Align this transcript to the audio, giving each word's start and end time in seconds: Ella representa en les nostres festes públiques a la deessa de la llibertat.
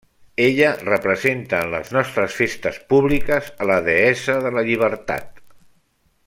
Ella 0.43 0.69
representa 0.77 1.59
en 1.65 1.69
les 1.73 1.91
nostres 1.97 2.39
festes 2.39 2.81
públiques 2.93 3.51
a 3.65 3.69
la 3.73 3.77
deessa 3.89 4.39
de 4.47 4.55
la 4.57 4.65
llibertat. 4.71 5.41